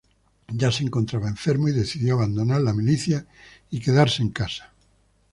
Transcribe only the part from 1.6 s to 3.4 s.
y decidió abandonar la milicia